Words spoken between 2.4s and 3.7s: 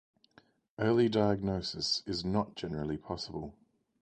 generally possible.